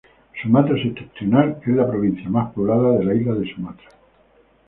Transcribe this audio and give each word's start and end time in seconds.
Sumatra 0.41 0.79
Septentrional 0.81 1.59
es 1.63 1.67
la 1.75 1.87
provincia 1.87 2.27
más 2.27 2.51
poblada 2.53 2.97
de 2.97 3.03
la 3.03 3.13
isla 3.13 3.35
de 3.35 3.53
Sumatra. 3.53 3.87